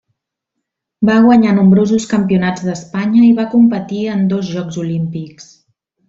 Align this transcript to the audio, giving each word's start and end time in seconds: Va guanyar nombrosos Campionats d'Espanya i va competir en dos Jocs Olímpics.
Va 1.09 1.17
guanyar 1.25 1.51
nombrosos 1.57 2.07
Campionats 2.15 2.65
d'Espanya 2.71 3.21
i 3.29 3.31
va 3.43 3.49
competir 3.55 3.99
en 4.17 4.23
dos 4.35 4.49
Jocs 4.55 4.79
Olímpics. 4.85 5.51